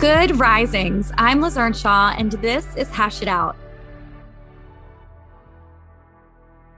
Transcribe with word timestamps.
Good 0.00 0.40
risings. 0.40 1.12
I'm 1.18 1.42
Liz 1.42 1.58
Earnshaw, 1.58 2.14
and 2.16 2.32
this 2.32 2.74
is 2.74 2.88
Hash 2.88 3.20
It 3.20 3.28
Out. 3.28 3.54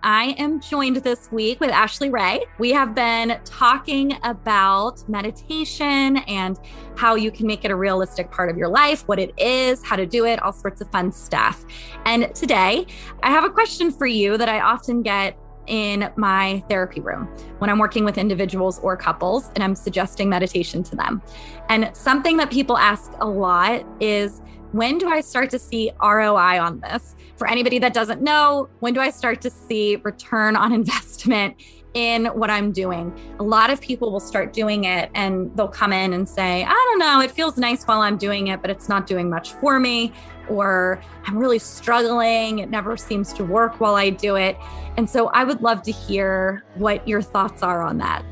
I 0.02 0.34
am 0.38 0.60
joined 0.60 0.96
this 0.96 1.30
week 1.30 1.60
with 1.60 1.70
Ashley 1.70 2.10
Wray. 2.10 2.44
We 2.58 2.72
have 2.72 2.96
been 2.96 3.38
talking 3.44 4.18
about 4.24 5.08
meditation 5.08 6.16
and 6.26 6.58
how 6.96 7.14
you 7.14 7.30
can 7.30 7.46
make 7.46 7.64
it 7.64 7.70
a 7.70 7.76
realistic 7.76 8.28
part 8.32 8.50
of 8.50 8.56
your 8.56 8.66
life, 8.66 9.06
what 9.06 9.20
it 9.20 9.32
is, 9.38 9.84
how 9.84 9.94
to 9.94 10.04
do 10.04 10.26
it, 10.26 10.42
all 10.42 10.52
sorts 10.52 10.80
of 10.80 10.90
fun 10.90 11.12
stuff. 11.12 11.64
And 12.04 12.34
today, 12.34 12.88
I 13.22 13.30
have 13.30 13.44
a 13.44 13.50
question 13.50 13.92
for 13.92 14.06
you 14.06 14.36
that 14.36 14.48
I 14.48 14.58
often 14.58 15.00
get 15.00 15.38
in 15.66 16.10
my 16.16 16.62
therapy 16.68 17.00
room 17.00 17.26
when 17.58 17.70
I'm 17.70 17.78
working 17.78 18.04
with 18.04 18.18
individuals 18.18 18.78
or 18.80 18.96
couples 18.96 19.50
and 19.54 19.62
I'm 19.62 19.74
suggesting 19.74 20.28
meditation 20.28 20.82
to 20.84 20.96
them. 20.96 21.22
And 21.68 21.90
something 21.96 22.36
that 22.38 22.50
people 22.50 22.76
ask 22.76 23.12
a 23.20 23.26
lot 23.26 23.84
is 24.00 24.40
when 24.72 24.98
do 24.98 25.08
I 25.08 25.20
start 25.20 25.50
to 25.50 25.58
see 25.58 25.92
ROI 26.02 26.60
on 26.60 26.80
this? 26.80 27.14
For 27.36 27.46
anybody 27.46 27.78
that 27.80 27.92
doesn't 27.92 28.22
know, 28.22 28.68
when 28.80 28.94
do 28.94 29.00
I 29.00 29.10
start 29.10 29.40
to 29.42 29.50
see 29.50 29.96
return 29.96 30.56
on 30.56 30.72
investment 30.82 31.56
in 31.94 32.26
what 32.26 32.50
I'm 32.50 32.72
doing. 32.72 33.12
A 33.38 33.42
lot 33.42 33.70
of 33.70 33.80
people 33.80 34.10
will 34.10 34.20
start 34.20 34.52
doing 34.52 34.84
it 34.84 35.10
and 35.14 35.54
they'll 35.56 35.68
come 35.68 35.92
in 35.92 36.12
and 36.12 36.28
say, 36.28 36.64
I 36.64 36.70
don't 36.70 36.98
know, 36.98 37.20
it 37.20 37.30
feels 37.30 37.58
nice 37.58 37.84
while 37.84 38.00
I'm 38.00 38.16
doing 38.16 38.48
it, 38.48 38.62
but 38.62 38.70
it's 38.70 38.88
not 38.88 39.06
doing 39.06 39.28
much 39.28 39.52
for 39.54 39.78
me. 39.78 40.12
Or 40.48 41.00
I'm 41.26 41.38
really 41.38 41.58
struggling. 41.58 42.58
It 42.58 42.70
never 42.70 42.96
seems 42.96 43.32
to 43.34 43.44
work 43.44 43.80
while 43.80 43.94
I 43.94 44.10
do 44.10 44.36
it. 44.36 44.56
And 44.96 45.08
so 45.08 45.28
I 45.28 45.44
would 45.44 45.62
love 45.62 45.82
to 45.82 45.92
hear 45.92 46.64
what 46.74 47.06
your 47.06 47.22
thoughts 47.22 47.62
are 47.62 47.82
on 47.82 47.98
that. 47.98 48.24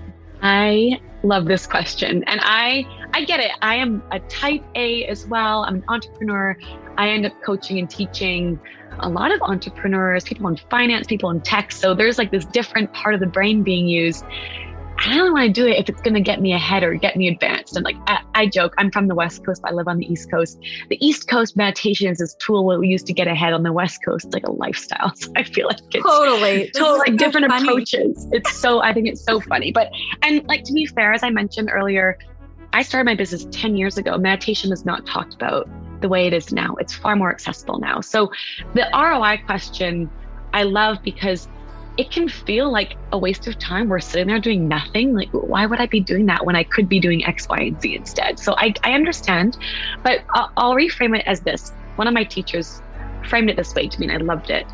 I 0.42 1.00
love 1.22 1.44
this 1.47 1.67
question. 1.67 2.25
And 2.25 2.41
I 2.42 2.86
I 3.12 3.25
get 3.25 3.41
it. 3.41 3.50
I 3.62 3.77
am 3.77 4.02
a 4.11 4.20
type 4.20 4.62
A 4.75 5.05
as 5.06 5.27
well. 5.27 5.64
I'm 5.64 5.77
an 5.77 5.84
entrepreneur. 5.89 6.56
I 6.97 7.08
end 7.08 7.27
up 7.27 7.33
coaching 7.42 7.78
and 7.78 7.89
teaching 7.89 8.58
a 9.00 9.08
lot 9.08 9.33
of 9.33 9.41
entrepreneurs, 9.42 10.24
people 10.24 10.48
in 10.48 10.56
finance, 10.70 11.06
people 11.06 11.30
in 11.30 11.41
tech. 11.41 11.72
So 11.72 11.95
there's 11.95 12.19
like 12.19 12.30
this 12.30 12.45
different 12.45 12.92
part 12.92 13.14
of 13.14 13.20
the 13.20 13.27
brain 13.27 13.62
being 13.62 13.86
used. 13.86 14.24
I 15.03 15.17
don't 15.17 15.33
want 15.33 15.47
to 15.47 15.53
do 15.53 15.67
it 15.67 15.79
if 15.79 15.89
it's 15.89 16.01
going 16.03 16.15
to 16.15 16.20
get 16.20 16.43
me 16.43 16.53
ahead 16.53 16.83
or 16.83 16.95
get 16.95 17.17
me 17.17 17.29
advanced. 17.29 17.75
And 17.75 17.84
like 17.84 17.97
I, 18.06 18.20
I, 18.34 18.47
joke, 18.47 18.75
I'm 18.77 18.91
from 18.91 19.09
the 19.09 19.15
West 19.15 19.45
Coast, 19.47 19.62
I 19.65 19.73
live 19.73 19.89
on 19.89 19.97
the 19.97 20.11
East 20.12 20.31
Coast. 20.31 20.59
The 20.91 21.05
East 21.05 21.27
Coast 21.27 21.57
meditation 21.57 22.09
is 22.09 22.19
this 22.19 22.34
tool 22.34 22.67
we 22.79 22.89
use 22.89 23.03
to 23.05 23.15
get 23.15 23.27
ahead 23.27 23.55
on 23.55 23.62
the 23.62 23.73
West 23.73 24.05
Coast, 24.05 24.33
like 24.33 24.47
a 24.47 24.53
lifestyle. 24.53 25.12
So 25.20 25.31
I 25.37 25.42
feel 25.42 25.67
like 25.67 25.81
it's 25.92 26.05
totally, 26.05 26.70
totally 26.75 26.98
like 26.98 27.17
different 27.17 27.48
funny. 27.48 27.69
approaches. 27.69 28.27
It's 28.33 28.55
so 28.57 28.81
I 28.83 28.95
think 28.95 29.07
it's 29.07 29.23
so 29.23 29.39
funny. 29.41 29.70
But 29.70 29.91
and 30.23 30.47
like 30.48 30.65
to 30.65 30.73
be 30.73 30.87
fair, 30.87 31.12
as 31.12 31.23
I 31.23 31.31
mentioned 31.31 31.69
earlier, 31.70 32.19
I 32.73 32.83
started 32.83 33.05
my 33.05 33.14
business 33.14 33.47
10 33.51 33.77
years 33.77 33.98
ago. 33.98 34.17
Meditation 34.17 34.70
was 34.70 34.87
not 34.87 35.05
talked 35.07 35.35
about 35.35 35.69
the 36.01 36.09
way 36.09 36.27
it 36.27 36.33
is 36.33 36.53
now. 36.53 36.75
It's 36.77 36.95
far 36.95 37.17
more 37.17 37.31
accessible 37.31 37.79
now. 37.79 38.01
So 38.01 38.31
the 38.75 38.89
ROI 38.95 39.42
question 39.45 40.11
I 40.53 40.63
love 40.63 40.98
because 41.03 41.48
it 41.96 42.11
can 42.11 42.28
feel 42.28 42.70
like 42.70 42.96
a 43.12 43.18
waste 43.18 43.46
of 43.46 43.58
time. 43.58 43.89
We're 43.89 44.01
sitting 44.01 44.28
there 44.28 44.40
doing 44.40 44.68
nothing. 44.68 45.14
Like, 45.14 45.28
why 45.33 45.67
would 45.67 45.80
I 45.80 45.86
be 45.86 46.01
doing 46.01 46.27
that 46.27 46.46
when 46.46 46.56
I 46.56 46.64
could 46.64 46.89
be 46.89 47.01
doing 47.01 47.24
X, 47.24 47.48
Y, 47.48 47.58
and 47.58 47.80
Z 47.80 47.95
instead? 47.95 48.39
So 48.39 48.55
I, 48.56 48.74
I 48.84 48.92
understand, 48.92 49.58
but 50.02 50.24
I'll, 50.30 50.50
I'll 50.56 50.74
reframe 50.74 51.18
it 51.18 51.24
as 51.27 51.40
this. 51.40 51.73
One 51.96 52.06
of 52.06 52.14
my 52.14 52.24
teachers 52.24 52.80
framed 53.29 53.50
it 53.50 53.56
this 53.56 53.74
way 53.74 53.89
to 53.89 54.00
me, 54.00 54.08
and 54.08 54.23
I 54.23 54.24
loved 54.24 54.50
it. 54.50 54.67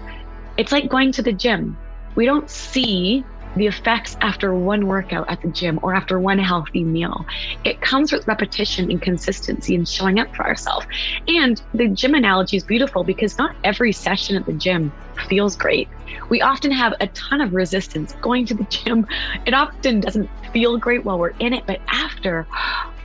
It's 0.57 0.73
like 0.73 0.89
going 0.89 1.13
to 1.13 1.23
the 1.23 1.33
gym. 1.33 1.77
We 2.15 2.25
don't 2.25 2.49
see 2.49 3.25
the 3.57 3.67
effects 3.67 4.17
after 4.21 4.55
one 4.55 4.87
workout 4.87 5.29
at 5.31 5.41
the 5.43 5.49
gym 5.49 5.79
or 5.83 5.95
after 5.95 6.19
one 6.19 6.39
healthy 6.39 6.85
meal. 6.85 7.27
It 7.65 7.81
comes 7.81 8.13
with 8.13 8.27
repetition 8.29 8.91
and 8.91 9.01
consistency 9.01 9.75
and 9.75 9.89
showing 9.89 10.19
up 10.19 10.35
for 10.35 10.47
ourselves. 10.47 10.87
And 11.27 11.61
the 11.75 11.89
gym 11.89 12.15
analogy 12.15 12.57
is 12.57 12.65
beautiful 12.65 13.05
because 13.05 13.39
not 13.39 13.57
every 13.65 13.93
session 13.93 14.37
at 14.37 14.47
the 14.47 14.53
gym 14.53 14.93
feels 15.29 15.57
great. 15.57 15.89
We 16.29 16.41
often 16.41 16.71
have 16.71 16.95
a 17.01 17.07
ton 17.09 17.41
of 17.41 17.55
resistance 17.55 18.15
going 18.21 18.47
to 18.47 18.55
the 18.55 18.65
gym. 18.65 19.07
It 19.47 19.55
often 19.55 20.01
doesn't 20.01 20.29
feel 20.53 20.79
great 20.79 21.05
while 21.05 21.19
we're 21.19 21.35
in 21.41 21.53
it, 21.53 21.65
but 21.67 21.81
after, 21.89 22.47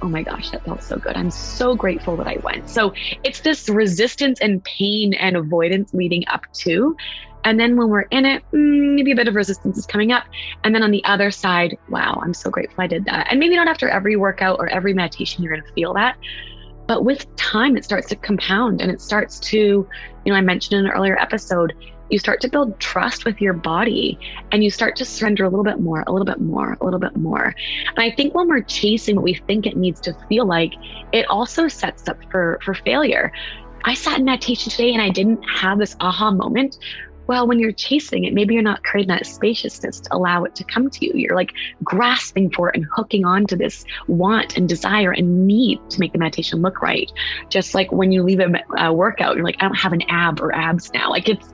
oh 0.02 0.10
my 0.10 0.24
gosh, 0.24 0.50
that 0.52 0.64
felt 0.66 0.84
so 0.84 0.98
good. 0.98 1.16
I'm 1.16 1.32
so 1.32 1.76
grateful 1.76 2.18
that 2.18 2.28
I 2.28 2.38
went. 2.44 2.70
So 2.70 2.94
it's 3.24 3.42
this 3.42 3.70
resistance 3.70 4.40
and 4.42 4.64
pain 4.64 5.14
and 5.14 5.38
avoidance 5.38 5.94
leading 5.94 6.24
up 6.28 6.42
to 6.54 6.96
and 7.44 7.60
then 7.60 7.76
when 7.76 7.90
we're 7.90 8.02
in 8.02 8.26
it, 8.26 8.44
mm, 8.54 8.96
maybe 8.96 9.12
a 9.12 9.16
bit 9.16 9.28
of 9.28 9.36
resistance 9.36 9.78
is 9.78 9.86
coming 9.86 10.12
up. 10.12 10.26
And 10.64 10.76
then 10.76 10.84
on 10.84 10.92
the 10.92 11.04
other 11.06 11.32
side, 11.32 11.78
wow, 11.90 12.20
I'm 12.24 12.34
so 12.34 12.50
grateful 12.50 12.84
I 12.84 12.88
did 12.88 13.06
that. 13.06 13.28
And 13.30 13.40
maybe 13.40 13.56
not 13.56 13.68
after 13.68 13.90
every 13.90 14.16
workout 14.16 14.60
or 14.60 14.68
every 14.68 14.94
meditation, 14.94 15.44
you're 15.44 15.54
going 15.54 15.66
to 15.66 15.74
feel 15.74 15.94
that. 15.96 16.18
But 16.88 17.06
with 17.06 17.34
time, 17.36 17.78
it 17.78 17.86
starts 17.86 18.10
to 18.10 18.16
compound 18.16 18.82
and 18.82 18.92
it 18.92 19.02
starts 19.02 19.40
to, 19.40 19.58
you 19.58 20.32
know, 20.32 20.36
I 20.36 20.42
mentioned 20.42 20.80
in 20.80 20.86
an 20.86 20.92
earlier 20.92 21.18
episode, 21.18 21.74
you 22.12 22.20
start 22.20 22.42
to 22.42 22.50
build 22.50 22.80
trust 22.80 23.26
with 23.26 23.42
your 23.42 23.54
body 23.54 24.20
and 24.52 24.64
you 24.64 24.70
start 24.70 24.96
to 24.98 25.06
surrender 25.06 25.46
a 25.46 25.50
little 25.50 25.64
bit 25.64 25.80
more, 25.80 26.04
a 26.08 26.12
little 26.12 26.26
bit 26.26 26.42
more, 26.42 26.78
a 26.80 26.86
little 26.86 27.00
bit 27.00 27.16
more. 27.16 27.56
And 27.88 28.00
I 28.00 28.12
think 28.12 28.36
when 28.36 28.48
we're 28.48 28.62
chasing 28.62 29.16
what 29.16 29.24
we 29.24 29.34
think 29.34 29.66
it 29.66 29.78
needs 29.78 30.00
to 30.02 30.16
feel 30.28 30.46
like, 30.46 30.74
it 31.12 31.26
also 31.30 31.68
sets 31.68 32.08
up 32.08 32.18
for, 32.30 32.60
for 32.64 32.74
failure. 32.74 33.32
I 33.84 33.94
sat 33.96 34.20
in 34.20 34.26
meditation 34.26 34.70
today 34.70 34.94
and 34.94 35.02
I 35.02 35.10
didn't 35.10 35.42
have 35.44 35.80
this 35.80 35.96
aha 36.00 36.32
moment 36.32 36.78
well, 37.28 37.48
when 37.48 37.60
you're 37.60 37.72
chasing 37.72 38.26
it, 38.26 38.34
maybe 38.34 38.54
you're 38.54 38.64
not 38.64 38.84
creating 38.84 39.08
that 39.08 39.26
spaciousness 39.26 40.02
to 40.02 40.14
allow 40.14 40.44
it 40.44 40.54
to 40.56 40.66
come 40.66 40.90
to 40.90 41.06
you. 41.06 41.14
You're 41.16 41.36
like 41.36 41.54
grasping 41.82 42.52
for 42.52 42.68
it 42.68 42.76
and 42.76 42.86
hooking 42.94 43.24
on 43.24 43.46
to 43.48 43.56
this 43.56 43.86
want 44.08 44.58
and 44.58 44.68
desire 44.68 45.12
and 45.12 45.48
need 45.48 45.80
to 45.92 46.00
make 46.02 46.12
the 46.12 46.20
meditation 46.20 46.62
look 46.62 46.82
right. 46.82 47.10
Just 47.50 47.74
like 47.74 47.90
when 47.92 48.12
you 48.12 48.22
leave 48.24 48.42
a, 48.42 48.52
a 48.78 48.92
workout, 48.92 49.38
you're 49.38 49.46
like, 49.46 49.56
I 49.60 49.66
don't 49.66 49.76
have 49.76 49.94
an 49.94 50.02
ab 50.10 50.42
or 50.42 50.54
abs 50.54 50.92
now. 50.94 51.10
Like 51.10 51.30
it's, 51.30 51.48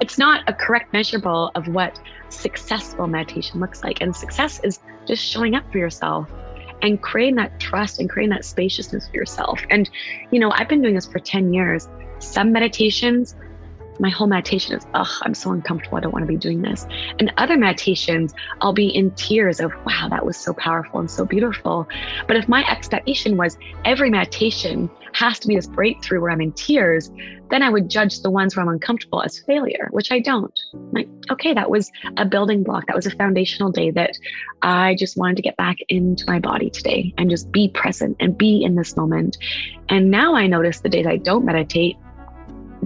it's 0.00 0.18
not 0.18 0.42
a 0.48 0.52
correct 0.52 0.92
measurable 0.92 1.50
of 1.54 1.68
what 1.68 1.98
successful 2.28 3.06
meditation 3.06 3.60
looks 3.60 3.82
like. 3.82 4.00
And 4.00 4.14
success 4.14 4.60
is 4.62 4.80
just 5.06 5.24
showing 5.24 5.54
up 5.54 5.70
for 5.72 5.78
yourself 5.78 6.30
and 6.82 7.00
creating 7.00 7.36
that 7.36 7.58
trust 7.58 7.98
and 7.98 8.08
creating 8.08 8.30
that 8.30 8.44
spaciousness 8.44 9.08
for 9.08 9.16
yourself. 9.16 9.60
And, 9.70 9.90
you 10.30 10.38
know, 10.38 10.52
I've 10.52 10.68
been 10.68 10.82
doing 10.82 10.94
this 10.94 11.06
for 11.06 11.18
10 11.18 11.52
years. 11.52 11.88
Some 12.20 12.52
meditations 12.52 13.34
my 13.98 14.10
whole 14.10 14.26
meditation 14.26 14.76
is, 14.76 14.86
ugh, 14.94 15.08
I'm 15.22 15.34
so 15.34 15.52
uncomfortable. 15.52 15.98
I 15.98 16.00
don't 16.00 16.12
want 16.12 16.22
to 16.24 16.28
be 16.28 16.36
doing 16.36 16.62
this. 16.62 16.86
And 17.18 17.32
other 17.36 17.56
meditations, 17.56 18.34
I'll 18.60 18.72
be 18.72 18.88
in 18.88 19.10
tears 19.12 19.60
of, 19.60 19.72
wow, 19.84 20.08
that 20.10 20.24
was 20.24 20.36
so 20.36 20.52
powerful 20.54 21.00
and 21.00 21.10
so 21.10 21.24
beautiful. 21.24 21.88
But 22.26 22.36
if 22.36 22.48
my 22.48 22.68
expectation 22.70 23.36
was 23.36 23.56
every 23.84 24.10
meditation 24.10 24.90
has 25.12 25.38
to 25.40 25.48
be 25.48 25.56
this 25.56 25.66
breakthrough 25.66 26.20
where 26.20 26.30
I'm 26.30 26.40
in 26.40 26.52
tears, 26.52 27.10
then 27.50 27.62
I 27.62 27.70
would 27.70 27.88
judge 27.88 28.20
the 28.20 28.30
ones 28.30 28.54
where 28.54 28.62
I'm 28.62 28.68
uncomfortable 28.68 29.22
as 29.22 29.38
failure, 29.40 29.88
which 29.90 30.12
I 30.12 30.20
don't. 30.20 30.58
Like, 30.92 31.08
okay, 31.30 31.54
that 31.54 31.70
was 31.70 31.90
a 32.16 32.24
building 32.24 32.62
block. 32.62 32.86
That 32.86 32.96
was 32.96 33.06
a 33.06 33.10
foundational 33.10 33.72
day 33.72 33.90
that 33.92 34.12
I 34.62 34.94
just 34.98 35.16
wanted 35.16 35.36
to 35.36 35.42
get 35.42 35.56
back 35.56 35.78
into 35.88 36.24
my 36.26 36.38
body 36.38 36.70
today 36.70 37.14
and 37.16 37.30
just 37.30 37.50
be 37.50 37.68
present 37.68 38.16
and 38.20 38.36
be 38.36 38.62
in 38.62 38.74
this 38.74 38.96
moment. 38.96 39.38
And 39.88 40.10
now 40.10 40.34
I 40.34 40.46
notice 40.46 40.80
the 40.80 40.88
days 40.88 41.06
I 41.06 41.16
don't 41.16 41.44
meditate, 41.44 41.96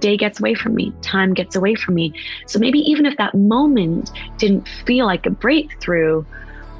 day 0.03 0.19
gets 0.19 0.39
away 0.41 0.55
from 0.55 0.75
me, 0.75 0.93
time 1.01 1.33
gets 1.33 1.57
away 1.57 1.75
from 1.75 1.95
me. 1.95 2.13
So 2.47 2.59
maybe 2.59 2.81
even 2.81 3.07
if 3.07 3.17
that 3.17 3.35
moment 3.35 4.11
didn't 4.37 4.69
feel 4.69 5.07
like 5.07 5.25
a 5.25 5.31
breakthrough, 5.31 6.25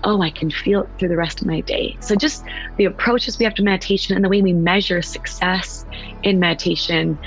oh, 0.05 0.21
I 0.21 0.31
can 0.31 0.51
feel 0.51 0.83
it 0.83 0.89
through 0.99 1.09
the 1.09 1.17
rest 1.17 1.41
of 1.41 1.47
my 1.47 1.61
day. 1.61 1.97
So 2.01 2.17
just 2.17 2.45
the 2.77 2.85
approaches 2.85 3.39
we 3.39 3.45
have 3.45 3.55
to 3.55 3.63
meditation 3.63 4.15
and 4.17 4.25
the 4.25 4.29
way 4.29 4.43
we 4.43 4.53
measure 4.53 5.01
success 5.01 5.87
in 6.25 6.41
meditation, 6.41 7.19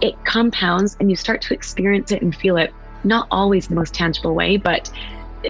it 0.00 0.14
compounds 0.24 0.96
and 0.98 1.10
you 1.10 1.16
start 1.16 1.42
to 1.42 1.54
experience 1.54 2.10
it 2.10 2.22
and 2.22 2.34
feel 2.34 2.56
it, 2.56 2.72
not 3.04 3.28
always 3.30 3.68
the 3.68 3.74
most 3.74 3.94
tangible 3.94 4.34
way, 4.34 4.56
but 4.56 4.90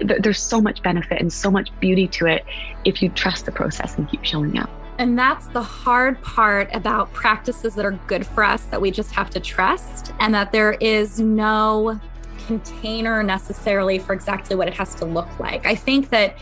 there's 0.03 0.41
so 0.41 0.59
much 0.59 0.83
benefit 0.83 1.21
and 1.21 1.31
so 1.31 1.49
much 1.49 1.69
beauty 1.79 2.07
to 2.09 2.25
it 2.25 2.45
if 2.83 3.01
you 3.01 3.07
trust 3.09 3.45
the 3.45 3.51
process 3.51 3.97
and 3.97 4.09
keep 4.09 4.25
showing 4.25 4.57
up. 4.57 4.69
And 4.97 5.19
that's 5.19 5.47
the 5.47 5.61
hard 5.61 6.21
part 6.21 6.69
about 6.73 7.11
practices 7.11 7.75
that 7.75 7.85
are 7.85 7.99
good 8.07 8.25
for 8.25 8.43
us 8.43 8.63
that 8.65 8.79
we 8.79 8.91
just 8.91 9.11
have 9.11 9.29
to 9.31 9.39
trust, 9.39 10.13
and 10.19 10.33
that 10.33 10.51
there 10.51 10.73
is 10.73 11.19
no 11.19 11.99
container 12.47 13.23
necessarily 13.23 13.99
for 13.99 14.13
exactly 14.13 14.55
what 14.55 14.67
it 14.67 14.73
has 14.75 14.95
to 14.95 15.05
look 15.05 15.39
like. 15.39 15.65
I 15.65 15.75
think 15.75 16.09
that 16.09 16.37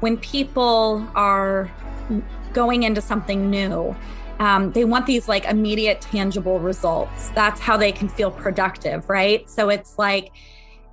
when 0.00 0.18
people 0.18 1.06
are 1.14 1.70
going 2.52 2.84
into 2.84 3.00
something 3.00 3.50
new, 3.50 3.96
um, 4.38 4.70
they 4.72 4.84
want 4.84 5.06
these 5.06 5.28
like 5.28 5.46
immediate 5.46 6.00
tangible 6.00 6.60
results. 6.60 7.30
That's 7.30 7.58
how 7.58 7.76
they 7.76 7.90
can 7.90 8.08
feel 8.08 8.30
productive, 8.30 9.08
right? 9.08 9.48
So 9.48 9.70
it's 9.70 9.98
like, 9.98 10.30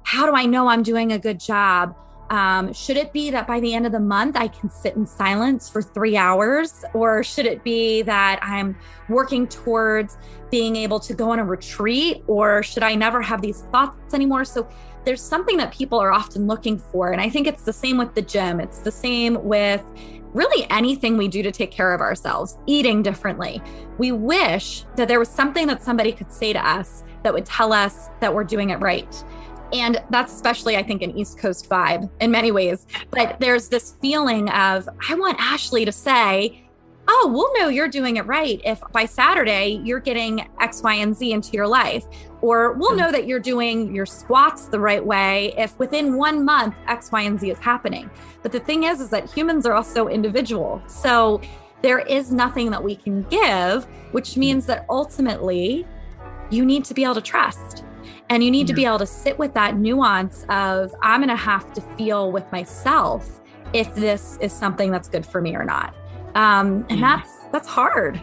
how 0.04 0.26
do 0.26 0.34
I 0.34 0.46
know 0.46 0.68
I'm 0.68 0.82
doing 0.82 1.12
a 1.12 1.20
good 1.20 1.40
job? 1.40 1.96
Um, 2.34 2.74
should 2.74 2.98
it 2.98 3.14
be 3.14 3.30
that 3.30 3.46
by 3.46 3.60
the 3.60 3.76
end 3.76 3.86
of 3.86 3.92
the 3.92 4.00
month 4.00 4.36
I 4.36 4.48
can 4.48 4.68
sit 4.68 4.96
in 4.96 5.06
silence 5.06 5.70
for 5.70 5.84
three 5.84 6.18
hours? 6.18 6.84
Or 6.96 7.24
should 7.24 7.46
it 7.46 7.64
be 7.64 8.02
that 8.02 8.40
I'm 8.42 8.76
working 9.08 9.48
towards 9.48 10.18
being 10.50 10.76
able 10.76 11.00
to 11.02 11.14
go 11.14 11.30
on 11.30 11.38
a 11.38 11.46
retreat? 11.46 12.24
Or 12.26 12.64
should 12.64 12.82
I 12.82 12.96
never 12.96 13.22
have 13.22 13.44
these 13.44 13.62
thoughts 13.72 14.16
anymore? 14.16 14.46
So 14.46 14.68
there's 15.06 15.22
something 15.22 15.58
that 15.58 15.72
people 15.72 16.00
are 16.00 16.12
often 16.12 16.48
looking 16.48 16.80
for. 16.80 17.12
And 17.12 17.22
I 17.22 17.30
think 17.30 17.46
it's 17.46 17.66
the 17.66 17.74
same 17.74 17.98
with 17.98 18.16
the 18.16 18.24
gym, 18.24 18.60
it's 18.60 18.80
the 18.80 18.92
same 18.92 19.44
with 19.44 19.86
really 20.34 20.66
anything 20.72 21.18
we 21.18 21.28
do 21.28 21.44
to 21.44 21.52
take 21.52 21.70
care 21.70 21.94
of 21.94 22.02
ourselves, 22.02 22.58
eating 22.66 23.04
differently. 23.04 23.62
We 24.00 24.12
wish 24.12 24.86
that 24.96 25.08
there 25.08 25.20
was 25.20 25.30
something 25.30 25.68
that 25.68 25.84
somebody 25.84 26.12
could 26.12 26.32
say 26.32 26.52
to 26.54 26.68
us 26.68 27.04
that 27.22 27.32
would 27.32 27.46
tell 27.46 27.72
us 27.72 28.10
that 28.22 28.34
we're 28.34 28.44
doing 28.44 28.72
it 28.72 28.78
right. 28.78 29.24
And 29.74 30.02
that's 30.10 30.34
especially, 30.34 30.78
I 30.78 30.84
think, 30.84 31.02
an 31.02 31.18
East 31.18 31.40
Coast 31.40 31.70
vibe 31.70 32.10
in 32.22 32.32
many 32.32 32.52
ways. 32.52 32.86
But 33.10 33.40
there's 33.40 33.70
this 33.70 33.96
feeling 34.02 34.50
of, 34.50 34.88
I 35.10 35.16
want 35.16 35.38
Ashley 35.40 35.84
to 35.86 35.92
say, 35.92 36.64
oh, 37.08 37.30
we'll 37.34 37.54
know 37.60 37.70
you're 37.70 37.90
doing 37.90 38.18
it 38.18 38.26
right 38.26 38.62
if 38.64 38.80
by 38.92 39.06
Saturday 39.06 39.82
you're 39.84 40.00
getting 40.00 40.48
X, 40.62 40.82
Y, 40.84 40.94
and 40.94 41.16
Z 41.16 41.32
into 41.32 41.52
your 41.52 41.68
life. 41.68 42.06
Or 42.42 42.74
we'll 42.74 42.92
mm. 42.92 42.98
know 42.98 43.12
that 43.12 43.28
you're 43.28 43.40
doing 43.40 43.94
your 43.94 44.06
squats 44.06 44.66
the 44.66 44.80
right 44.80 45.04
way 45.04 45.54
if 45.58 45.78
within 45.80 46.18
one 46.18 46.46
month 46.46 46.76
X, 46.88 47.12
Y, 47.12 47.22
and 47.22 47.40
Z 47.40 47.50
is 47.50 47.60
happening. 47.60 48.10
But 48.42 48.52
the 48.52 48.60
thing 48.60 48.84
is, 48.84 49.02
is 49.02 49.10
that 49.10 49.30
humans 49.30 49.66
are 49.66 49.74
also 49.74 50.08
individual. 50.08 50.82
So 50.88 51.42
there 51.82 52.00
is 52.00 52.32
nothing 52.32 52.72
that 52.72 52.82
we 52.82 52.96
can 52.96 53.24
give, 53.24 53.86
which 54.12 54.38
means 54.38 54.66
that 54.68 54.86
ultimately 54.90 55.86
you 56.50 56.66
need 56.66 56.86
to 56.86 56.94
be 56.94 57.04
able 57.04 57.16
to 57.16 57.22
trust. 57.22 57.83
And 58.34 58.44
you 58.44 58.50
need 58.50 58.66
to 58.66 58.74
be 58.74 58.84
able 58.84 58.98
to 58.98 59.06
sit 59.06 59.38
with 59.38 59.54
that 59.54 59.78
nuance 59.78 60.44
of, 60.50 60.96
I'm 61.04 61.20
going 61.20 61.30
to 61.30 61.36
have 61.36 61.72
to 61.74 61.82
feel 61.82 62.32
with 62.32 62.52
myself 62.52 63.40
if 63.74 63.94
this 63.94 64.40
is 64.42 64.52
something 64.52 64.90
that's 64.90 65.08
good 65.08 65.24
for 65.24 65.40
me 65.40 65.56
or 65.56 65.64
not. 65.64 65.94
Um, 66.34 66.84
and 66.90 67.04
that's 67.04 67.30
that's 67.52 67.68
hard. 67.68 68.20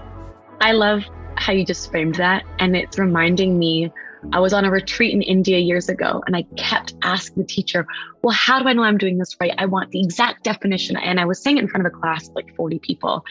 I 0.61 0.73
love 0.73 1.05
how 1.37 1.53
you 1.53 1.65
just 1.65 1.89
framed 1.93 2.17
that, 2.17 2.43
and 2.59 2.75
it's 2.75 2.99
reminding 2.99 3.57
me. 3.57 3.93
I 4.33 4.41
was 4.41 4.53
on 4.53 4.65
a 4.65 4.71
retreat 4.71 5.15
in 5.15 5.23
India 5.23 5.59
years 5.59 5.89
ago, 5.89 6.25
and 6.27 6.37
I 6.37 6.43
kept 6.57 6.95
asking 7.03 7.45
the 7.45 7.47
teacher, 7.47 7.87
"Well, 8.23 8.35
how 8.35 8.59
do 8.61 8.67
I 8.67 8.73
know 8.73 8.83
I'm 8.83 8.99
doing 8.99 9.17
this 9.17 9.37
right? 9.41 9.55
I 9.59 9.67
want 9.67 9.93
the 9.93 10.01
exact 10.01 10.43
definition." 10.43 10.97
And 10.97 11.21
I 11.21 11.25
was 11.25 11.41
saying 11.41 11.59
it 11.59 11.61
in 11.61 11.69
front 11.69 11.87
of 11.87 11.93
a 11.93 11.97
class 11.97 12.29
of 12.29 12.35
like 12.35 12.53
40 12.57 12.81
people, 12.81 13.25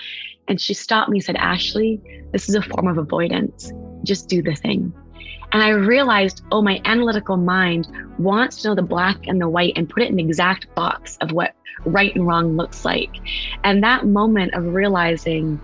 and 0.47 0.61
she 0.61 0.73
stopped 0.73 1.09
me 1.09 1.17
and 1.17 1.25
said, 1.25 1.35
"Ashley, 1.35 2.01
this 2.31 2.47
is 2.47 2.55
a 2.55 2.61
form 2.61 2.87
of 2.87 2.97
avoidance. 2.97 3.69
Just 4.05 4.29
do 4.29 4.41
the 4.41 4.55
thing." 4.55 4.93
And 5.51 5.63
I 5.63 5.69
realized, 5.69 6.43
oh, 6.51 6.61
my 6.61 6.81
analytical 6.85 7.37
mind 7.37 7.87
wants 8.17 8.61
to 8.61 8.69
know 8.69 8.75
the 8.75 8.81
black 8.81 9.27
and 9.27 9.41
the 9.41 9.49
white 9.49 9.73
and 9.75 9.89
put 9.89 10.03
it 10.03 10.09
in 10.09 10.15
the 10.15 10.23
exact 10.23 10.73
box 10.75 11.17
of 11.21 11.31
what 11.31 11.53
right 11.85 12.13
and 12.15 12.27
wrong 12.27 12.55
looks 12.55 12.85
like. 12.85 13.11
And 13.63 13.83
that 13.83 14.05
moment 14.05 14.53
of 14.53 14.73
realizing, 14.73 15.59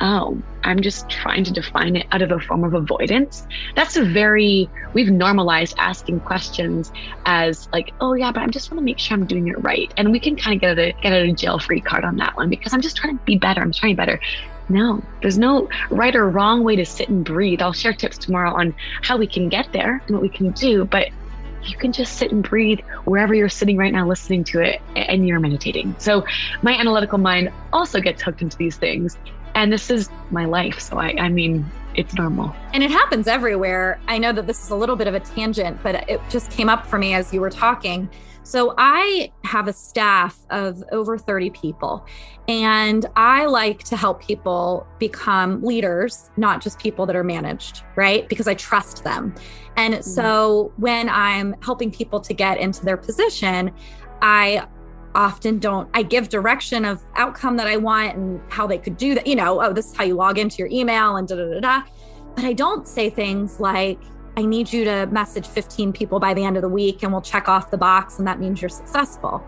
oh, 0.00 0.40
I'm 0.64 0.80
just 0.80 1.08
trying 1.08 1.44
to 1.44 1.52
define 1.52 1.96
it 1.96 2.06
out 2.12 2.22
of 2.22 2.30
a 2.30 2.40
form 2.40 2.64
of 2.64 2.74
avoidance. 2.74 3.46
That's 3.74 3.96
a 3.96 4.04
very, 4.04 4.68
we've 4.92 5.10
normalized 5.10 5.74
asking 5.78 6.20
questions 6.20 6.92
as 7.26 7.68
like, 7.72 7.92
oh 8.00 8.14
yeah, 8.14 8.32
but 8.32 8.42
I 8.42 8.46
just 8.48 8.70
want 8.70 8.80
to 8.80 8.84
make 8.84 8.98
sure 8.98 9.16
I'm 9.16 9.26
doing 9.26 9.48
it 9.48 9.62
right. 9.62 9.92
And 9.96 10.10
we 10.12 10.20
can 10.20 10.36
kind 10.36 10.56
of 10.56 10.60
get 10.60 10.78
a 10.78 10.92
get 11.00 11.12
a 11.12 11.32
jail 11.32 11.58
free 11.58 11.80
card 11.80 12.04
on 12.04 12.16
that 12.16 12.36
one 12.36 12.48
because 12.48 12.74
I'm 12.74 12.80
just 12.80 12.96
trying 12.96 13.18
to 13.18 13.24
be 13.24 13.36
better. 13.36 13.60
I'm 13.60 13.72
trying 13.72 13.96
to 13.96 14.02
be 14.02 14.06
better. 14.06 14.20
No, 14.68 15.02
there's 15.22 15.38
no 15.38 15.68
right 15.90 16.14
or 16.14 16.28
wrong 16.28 16.62
way 16.62 16.76
to 16.76 16.84
sit 16.84 17.08
and 17.08 17.24
breathe. 17.24 17.62
I'll 17.62 17.72
share 17.72 17.94
tips 17.94 18.18
tomorrow 18.18 18.52
on 18.54 18.74
how 19.02 19.16
we 19.16 19.26
can 19.26 19.48
get 19.48 19.72
there 19.72 20.02
and 20.06 20.14
what 20.14 20.22
we 20.22 20.28
can 20.28 20.50
do, 20.52 20.84
but 20.84 21.08
you 21.64 21.76
can 21.76 21.92
just 21.92 22.16
sit 22.18 22.32
and 22.32 22.42
breathe 22.42 22.80
wherever 23.04 23.34
you're 23.34 23.48
sitting 23.48 23.76
right 23.76 23.92
now 23.92 24.06
listening 24.06 24.44
to 24.44 24.60
it 24.60 24.80
and 24.94 25.26
you're 25.26 25.40
meditating. 25.40 25.94
So 25.98 26.24
my 26.62 26.72
analytical 26.72 27.18
mind 27.18 27.50
also 27.72 28.00
gets 28.00 28.22
hooked 28.22 28.42
into 28.42 28.56
these 28.56 28.76
things. 28.76 29.16
And 29.54 29.72
this 29.72 29.90
is 29.90 30.08
my 30.30 30.44
life. 30.44 30.78
So 30.80 30.98
I, 30.98 31.16
I 31.18 31.28
mean, 31.30 31.70
it's 31.98 32.14
normal. 32.14 32.54
And 32.72 32.84
it 32.84 32.92
happens 32.92 33.26
everywhere. 33.26 34.00
I 34.06 34.18
know 34.18 34.32
that 34.32 34.46
this 34.46 34.62
is 34.62 34.70
a 34.70 34.76
little 34.76 34.94
bit 34.94 35.08
of 35.08 35.14
a 35.14 35.20
tangent, 35.20 35.82
but 35.82 36.08
it 36.08 36.20
just 36.30 36.48
came 36.52 36.68
up 36.68 36.86
for 36.86 36.96
me 36.96 37.12
as 37.12 37.34
you 37.34 37.40
were 37.40 37.50
talking. 37.50 38.08
So 38.44 38.72
I 38.78 39.32
have 39.42 39.66
a 39.66 39.72
staff 39.72 40.38
of 40.50 40.82
over 40.92 41.18
30 41.18 41.50
people, 41.50 42.06
and 42.46 43.04
I 43.16 43.46
like 43.46 43.82
to 43.84 43.96
help 43.96 44.22
people 44.22 44.86
become 45.00 45.60
leaders, 45.60 46.30
not 46.36 46.62
just 46.62 46.78
people 46.78 47.04
that 47.06 47.16
are 47.16 47.24
managed, 47.24 47.82
right? 47.96 48.28
Because 48.28 48.46
I 48.46 48.54
trust 48.54 49.02
them. 49.02 49.34
And 49.76 49.94
mm-hmm. 49.94 50.02
so 50.02 50.72
when 50.76 51.08
I'm 51.08 51.56
helping 51.62 51.90
people 51.90 52.20
to 52.20 52.32
get 52.32 52.58
into 52.58 52.84
their 52.84 52.96
position, 52.96 53.72
I 54.22 54.66
often 55.18 55.58
don't 55.58 55.90
i 55.92 56.02
give 56.02 56.28
direction 56.28 56.84
of 56.84 57.04
outcome 57.16 57.56
that 57.56 57.66
i 57.66 57.76
want 57.76 58.16
and 58.16 58.40
how 58.48 58.66
they 58.66 58.78
could 58.78 58.96
do 58.96 59.14
that 59.14 59.26
you 59.26 59.34
know 59.34 59.60
oh 59.62 59.72
this 59.72 59.90
is 59.90 59.96
how 59.96 60.04
you 60.04 60.14
log 60.14 60.38
into 60.38 60.58
your 60.58 60.68
email 60.68 61.16
and 61.16 61.28
da 61.28 61.34
da 61.36 61.44
da 61.54 61.60
da 61.60 61.82
but 62.34 62.44
i 62.44 62.52
don't 62.52 62.88
say 62.88 63.10
things 63.10 63.60
like 63.60 63.98
I 64.36 64.42
need 64.42 64.72
you 64.72 64.84
to 64.84 65.06
message 65.06 65.48
15 65.48 65.92
people 65.92 66.20
by 66.20 66.32
the 66.32 66.44
end 66.44 66.54
of 66.54 66.62
the 66.62 66.68
week 66.68 67.02
and 67.02 67.10
we'll 67.10 67.20
check 67.20 67.48
off 67.48 67.72
the 67.72 67.76
box 67.76 68.20
and 68.20 68.28
that 68.28 68.38
means 68.38 68.62
you're 68.62 68.68
successful. 68.68 69.38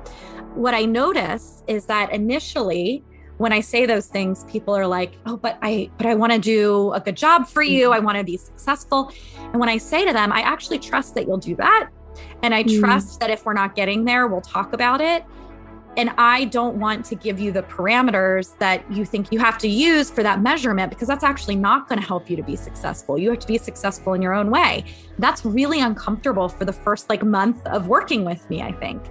What 0.57 0.75
I 0.75 0.85
notice 0.85 1.63
is 1.69 1.87
that 1.87 2.13
initially 2.13 3.05
when 3.37 3.53
I 3.53 3.61
say 3.61 3.87
those 3.87 4.07
things, 4.09 4.45
people 4.45 4.77
are 4.77 4.89
like, 4.89 5.13
"Oh, 5.25 5.37
but 5.37 5.59
I 5.63 5.91
but 5.97 6.07
I 6.07 6.15
want 6.15 6.33
to 6.33 6.41
do 6.41 6.93
a 6.93 7.01
good 7.01 7.17
job 7.17 7.47
for 7.47 7.63
you. 7.63 7.85
Mm-hmm. 7.85 7.95
I 7.95 7.99
want 8.01 8.19
to 8.19 8.25
be 8.25 8.37
successful." 8.37 9.13
And 9.39 9.61
when 9.61 9.69
I 9.69 9.79
say 9.79 10.05
to 10.05 10.13
them, 10.13 10.31
"I 10.33 10.43
actually 10.43 10.79
trust 10.79 11.15
that 11.15 11.27
you'll 11.27 11.39
do 11.39 11.55
that." 11.57 11.89
And 12.43 12.53
I 12.53 12.65
mm-hmm. 12.65 12.81
trust 12.81 13.21
that 13.21 13.31
if 13.31 13.47
we're 13.47 13.55
not 13.55 13.75
getting 13.75 14.05
there, 14.05 14.27
we'll 14.27 14.43
talk 14.43 14.75
about 14.75 15.01
it. 15.01 15.25
And 15.97 16.11
I 16.19 16.45
don't 16.47 16.77
want 16.77 17.05
to 17.07 17.17
give 17.17 17.41
you 17.41 17.51
the 17.51 17.63
parameters 17.65 18.57
that 18.59 18.91
you 18.93 19.05
think 19.05 19.33
you 19.33 19.41
have 19.41 19.59
to 19.59 19.69
use 19.69 20.09
for 20.09 20.23
that 20.23 20.41
measurement 20.41 20.91
because 20.91 21.09
that's 21.09 21.25
actually 21.25 21.57
not 21.57 21.89
going 21.89 22.01
to 22.01 22.07
help 22.07 22.31
you 22.31 22.37
to 22.37 22.43
be 22.43 22.55
successful. 22.55 23.19
You 23.19 23.31
have 23.31 23.41
to 23.41 23.47
be 23.47 23.59
successful 23.59 24.15
in 24.15 24.23
your 24.23 24.33
own 24.33 24.51
way. 24.51 24.85
That's 25.19 25.45
really 25.45 25.81
uncomfortable 25.81 26.49
for 26.49 26.65
the 26.65 26.73
first 26.73 27.11
like 27.11 27.25
month 27.25 27.67
of 27.67 27.89
working 27.89 28.25
with 28.25 28.49
me, 28.49 28.63
I 28.63 28.73
think. 28.73 29.03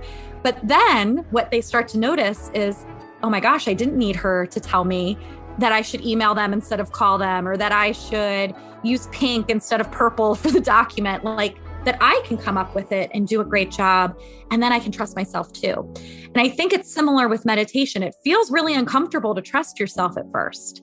But 0.41 0.57
then 0.63 1.25
what 1.31 1.51
they 1.51 1.59
start 1.59 1.89
to 1.89 1.97
notice 1.97 2.49
is, 2.53 2.85
oh 3.23 3.29
my 3.29 3.41
gosh, 3.41 3.67
I 3.67 3.73
didn't 3.73 3.97
need 3.97 4.15
her 4.15 4.45
to 4.47 4.59
tell 4.59 4.85
me 4.85 5.17
that 5.57 5.73
I 5.73 5.81
should 5.81 6.05
email 6.05 6.33
them 6.33 6.53
instead 6.53 6.79
of 6.79 6.93
call 6.93 7.17
them 7.17 7.45
or 7.45 7.57
that 7.57 7.73
I 7.73 7.91
should 7.91 8.55
use 8.83 9.07
pink 9.11 9.49
instead 9.49 9.81
of 9.81 9.91
purple 9.91 10.35
for 10.41 10.49
the 10.49 10.61
document. 10.61 11.25
Like, 11.25 11.57
that 11.85 11.97
I 12.01 12.21
can 12.25 12.37
come 12.37 12.57
up 12.57 12.75
with 12.75 12.91
it 12.91 13.09
and 13.13 13.27
do 13.27 13.41
a 13.41 13.45
great 13.45 13.71
job. 13.71 14.19
And 14.51 14.61
then 14.61 14.71
I 14.71 14.79
can 14.79 14.91
trust 14.91 15.15
myself 15.15 15.51
too. 15.53 15.91
And 16.25 16.37
I 16.37 16.49
think 16.49 16.73
it's 16.73 16.93
similar 16.93 17.27
with 17.27 17.45
meditation. 17.45 18.03
It 18.03 18.15
feels 18.23 18.51
really 18.51 18.75
uncomfortable 18.75 19.33
to 19.35 19.41
trust 19.41 19.79
yourself 19.79 20.17
at 20.17 20.29
first. 20.31 20.81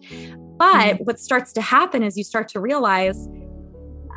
But 0.58 0.94
mm-hmm. 0.94 1.04
what 1.04 1.20
starts 1.20 1.52
to 1.54 1.60
happen 1.60 2.02
is 2.02 2.16
you 2.16 2.24
start 2.24 2.48
to 2.48 2.60
realize, 2.60 3.28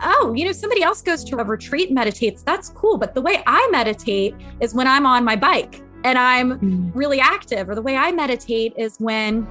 oh, 0.02 0.34
you 0.36 0.46
know, 0.46 0.54
somebody 0.54 0.82
else 0.82 1.02
goes 1.02 1.24
to 1.26 1.38
a 1.38 1.44
retreat, 1.44 1.90
and 1.90 1.96
meditates. 1.96 2.44
That's 2.44 2.70
cool. 2.70 2.98
But 2.98 3.14
the 3.14 3.22
way 3.22 3.44
I 3.46 3.68
meditate 3.72 4.36
is 4.62 4.74
when 4.74 4.88
I'm 4.88 5.06
on 5.06 5.26
my 5.26 5.36
bike 5.36 5.82
and 6.06 6.18
I'm 6.18 6.54
mm-hmm. 6.54 6.98
really 6.98 7.20
active, 7.20 7.68
or 7.68 7.76
the 7.76 7.82
way 7.82 7.98
I 7.98 8.14
meditate 8.14 8.74
is 8.78 8.96
when 9.00 9.46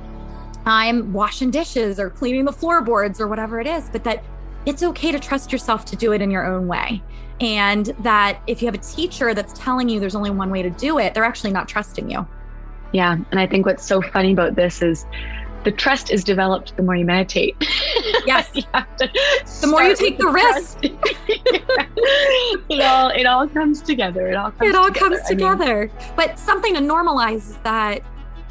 I'm 0.64 1.12
washing 1.12 1.50
dishes 1.50 2.00
or 2.00 2.08
cleaning 2.10 2.46
the 2.46 2.52
floorboards 2.52 3.20
or 3.20 3.28
whatever 3.28 3.60
it 3.60 3.66
is. 3.66 3.90
But 3.90 4.04
that 4.04 4.24
it's 4.68 4.82
okay 4.82 5.10
to 5.10 5.18
trust 5.18 5.50
yourself 5.50 5.84
to 5.86 5.96
do 5.96 6.12
it 6.12 6.20
in 6.20 6.30
your 6.30 6.44
own 6.44 6.68
way. 6.68 7.02
And 7.40 7.86
that 8.00 8.40
if 8.46 8.60
you 8.60 8.66
have 8.66 8.74
a 8.74 8.78
teacher 8.78 9.32
that's 9.32 9.52
telling 9.58 9.88
you 9.88 9.98
there's 9.98 10.14
only 10.14 10.30
one 10.30 10.50
way 10.50 10.60
to 10.62 10.70
do 10.70 10.98
it, 10.98 11.14
they're 11.14 11.24
actually 11.24 11.52
not 11.52 11.68
trusting 11.68 12.10
you. 12.10 12.26
Yeah. 12.92 13.16
And 13.30 13.40
I 13.40 13.46
think 13.46 13.64
what's 13.64 13.84
so 13.86 14.02
funny 14.02 14.32
about 14.32 14.56
this 14.56 14.82
is 14.82 15.06
the 15.64 15.72
trust 15.72 16.10
is 16.10 16.22
developed 16.22 16.76
the 16.76 16.82
more 16.82 16.96
you 16.96 17.04
meditate. 17.04 17.56
Yes. 18.26 18.50
you 18.54 18.62
the 18.72 19.66
more 19.68 19.82
you 19.82 19.96
take 19.96 20.18
the, 20.18 20.24
the 20.24 20.30
risk. 20.30 20.78
it 22.68 22.80
all 22.82 23.08
it 23.10 23.24
all 23.24 23.48
comes 23.48 23.80
together. 23.80 24.28
It 24.28 24.34
all 24.34 24.50
comes 24.50 24.68
It 24.68 24.74
all 24.74 24.88
together. 24.88 25.08
comes 25.16 25.28
together. 25.28 25.90
mean, 25.98 26.12
but 26.14 26.38
something 26.38 26.74
to 26.74 26.80
normalize 26.80 27.36
is 27.36 27.56
that 27.58 28.02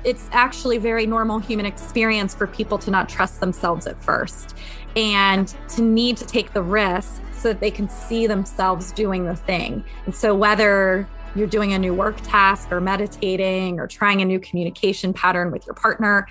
it's 0.08 0.30
actually 0.32 0.78
very 0.78 1.06
normal 1.06 1.38
human 1.38 1.66
experience 1.66 2.34
for 2.34 2.48
people 2.48 2.78
to 2.78 2.90
not 2.90 3.10
trust 3.10 3.42
themselves 3.42 3.86
at 3.86 4.02
first 4.02 4.58
and 4.96 5.54
to 5.68 5.82
need 5.82 6.16
to 6.16 6.26
take 6.26 6.54
the 6.54 6.62
risk 6.62 7.22
so 7.34 7.50
that 7.50 7.60
they 7.60 7.70
can 7.70 7.90
see 7.90 8.26
themselves 8.26 8.94
doing 8.94 9.26
the 9.26 9.36
thing. 9.36 9.84
And 10.06 10.16
so, 10.16 10.34
whether 10.34 11.06
you're 11.36 11.46
doing 11.46 11.74
a 11.74 11.78
new 11.78 11.94
work 11.94 12.16
task 12.22 12.72
or 12.72 12.80
meditating 12.80 13.82
or 13.82 13.86
trying 13.86 14.22
a 14.22 14.26
new 14.26 14.40
communication 14.40 15.14
pattern 15.14 15.52
with 15.52 15.68
your 15.68 15.76
partner, 15.76 16.26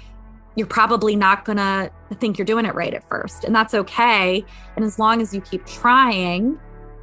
you're 0.56 0.66
probably 0.66 1.14
not 1.14 1.44
going 1.44 1.58
to 1.58 1.92
think 2.14 2.38
you're 2.38 2.46
doing 2.46 2.64
it 2.64 2.74
right 2.74 2.94
at 2.94 3.06
first. 3.06 3.44
And 3.44 3.54
that's 3.54 3.74
okay. 3.74 4.42
And 4.74 4.86
as 4.86 4.98
long 4.98 5.20
as 5.20 5.34
you 5.34 5.42
keep 5.42 5.66
trying, 5.66 6.58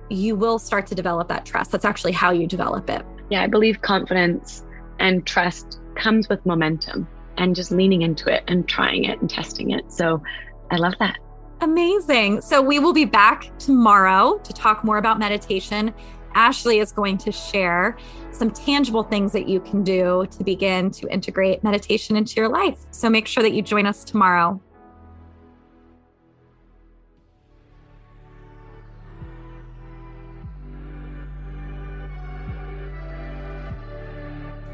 you 0.10 0.36
will 0.36 0.58
start 0.58 0.88
to 0.88 0.96
develop 0.96 1.27
that 1.27 1.46
trust. 1.46 1.72
That's 1.72 1.86
actually 1.86 2.13
how 2.13 2.32
you 2.32 2.48
develop 2.48 2.89
it. 2.89 3.06
Yeah, 3.30 3.44
I 3.44 3.48
believe 3.48 3.82
confidence 3.84 4.65
and 5.00 5.25
trust 5.25 5.80
comes 5.95 6.29
with 6.29 6.45
momentum 6.45 7.07
and 7.38 7.55
just 7.55 7.71
leaning 7.71 8.01
into 8.01 8.33
it 8.33 8.43
and 8.47 8.67
trying 8.67 9.05
it 9.05 9.19
and 9.21 9.29
testing 9.29 9.71
it. 9.71 9.91
So 9.91 10.21
I 10.71 10.77
love 10.77 10.93
that. 11.00 11.17
Amazing. 11.62 12.41
So 12.41 12.62
we 12.62 12.79
will 12.79 12.93
be 12.93 13.05
back 13.05 13.57
tomorrow 13.57 14.38
to 14.39 14.53
talk 14.53 14.83
more 14.83 14.97
about 14.97 15.17
meditation. 15.17 15.93
Ashley 16.35 16.79
is 16.79 16.91
going 16.91 17.17
to 17.19 17.31
share 17.31 17.97
some 18.31 18.51
tangible 18.51 19.03
things 19.03 19.31
that 19.31 19.47
you 19.47 19.59
can 19.62 19.83
do 19.83 20.25
to 20.31 20.43
begin 20.43 20.91
to 20.91 21.07
integrate 21.12 21.63
meditation 21.63 22.15
into 22.15 22.35
your 22.35 22.50
life. 22.50 22.79
So 22.91 23.09
make 23.09 23.27
sure 23.27 23.43
that 23.43 23.53
you 23.53 23.62
join 23.62 23.85
us 23.85 24.03
tomorrow. 24.03 24.62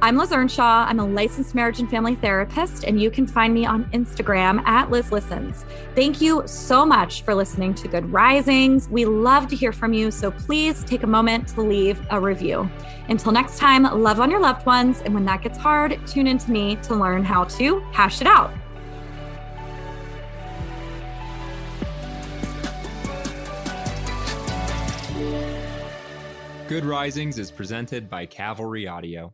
I'm 0.01 0.15
Liz 0.15 0.32
Earnshaw. 0.32 0.86
I'm 0.88 1.01
a 1.01 1.06
licensed 1.06 1.53
marriage 1.53 1.82
and 1.82 1.89
family 1.89 2.15
therapist, 2.15 2.86
and 2.86 3.01
you 3.01 3.12
can 3.12 3.27
find 3.27 3.53
me 3.53 3.65
on 3.65 3.84
Instagram 3.91 4.65
at 4.65 4.89
Liz 4.89 5.12
Listens. 5.12 5.65
Thank 5.94 6.22
you 6.22 6.41
so 6.46 6.86
much 6.86 7.24
for 7.24 7.36
listening 7.36 7.74
to 7.75 7.89
Good 7.89 8.10
Risings. 8.10 8.88
We 8.88 9.03
love 9.03 9.50
to 9.50 9.58
hear 9.58 9.74
from 9.74 9.91
you, 9.91 10.10
so 10.10 10.32
please 10.32 10.86
take 10.86 11.03
a 11.03 11.08
moment 11.08 11.50
to 11.50 11.62
leave 11.62 12.00
a 12.12 12.20
review. 12.20 12.72
Until 13.10 13.34
next 13.34 13.60
time, 13.60 13.84
love 13.84 14.22
on 14.22 14.32
your 14.32 14.39
loved 14.39 14.65
ones, 14.65 15.01
and 15.01 15.13
when 15.13 15.25
that 15.25 15.41
gets 15.41 15.58
hard, 15.58 16.00
tune 16.08 16.27
in 16.27 16.38
to 16.38 16.50
me 16.50 16.77
to 16.77 16.96
learn 16.96 17.25
how 17.25 17.44
to 17.44 17.79
hash 17.91 18.22
it 18.22 18.27
out. 18.27 18.53
Good 26.70 26.86
Risings 26.86 27.38
is 27.38 27.51
presented 27.51 28.10
by 28.10 28.25
Cavalry 28.25 28.88
Audio. 28.88 29.34